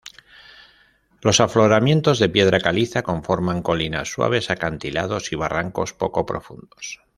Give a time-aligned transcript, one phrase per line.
[1.21, 7.01] Los afloramientos de piedra caliza conforman colinas suaves, acantilados y barrancos poco profundos.